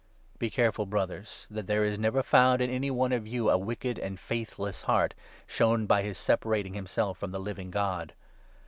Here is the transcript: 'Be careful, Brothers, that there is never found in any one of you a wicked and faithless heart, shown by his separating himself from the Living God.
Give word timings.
'Be 0.39 0.49
careful, 0.49 0.87
Brothers, 0.87 1.45
that 1.51 1.67
there 1.67 1.85
is 1.85 1.99
never 1.99 2.23
found 2.23 2.59
in 2.59 2.71
any 2.71 2.89
one 2.89 3.11
of 3.11 3.27
you 3.27 3.51
a 3.51 3.57
wicked 3.59 3.99
and 3.99 4.19
faithless 4.19 4.81
heart, 4.81 5.13
shown 5.45 5.85
by 5.85 6.01
his 6.01 6.17
separating 6.17 6.73
himself 6.73 7.19
from 7.19 7.29
the 7.29 7.37
Living 7.39 7.69
God. 7.69 8.13